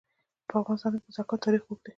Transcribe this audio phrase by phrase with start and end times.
[0.49, 1.89] په افغانستان کې د بزګان تاریخ اوږد دی.